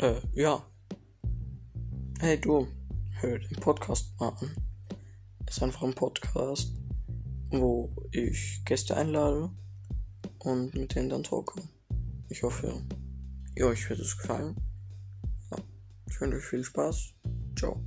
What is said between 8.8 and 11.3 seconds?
einlade und mit denen dann